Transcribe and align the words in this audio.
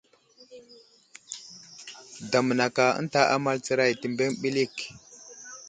Damnaka 2.31 2.85
ənta 2.99 3.21
amal 3.35 3.57
tsəray 3.65 3.93
təbeŋ 4.01 4.31
ɓəlik. 4.41 4.75